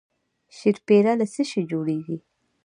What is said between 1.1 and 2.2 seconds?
له څه شي جوړیږي؟